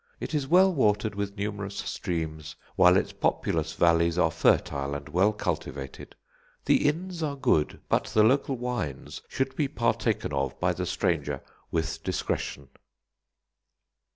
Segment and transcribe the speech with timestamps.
[0.19, 5.31] It is well watered with numerous streams, while its populous valleys are fertile and well
[5.31, 6.15] cultivated.
[6.65, 11.41] The inns are good; but the local wines should be partaken of by the stranger
[11.69, 12.69] with discretion."